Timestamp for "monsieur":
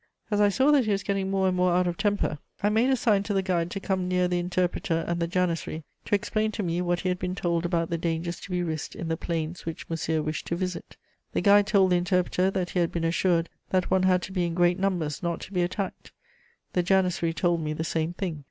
9.89-10.23